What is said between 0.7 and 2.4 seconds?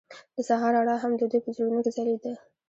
رڼا هم د دوی په زړونو کې ځلېده.